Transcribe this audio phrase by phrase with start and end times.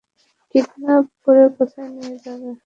[0.55, 2.49] Kidnap করে কোথায় নিয়ে যাবে?